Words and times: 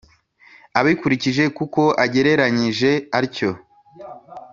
abikurije 0.79 1.43
kuko 1.57 1.81
agereranyije 2.03 2.91
atyo. 3.19 3.51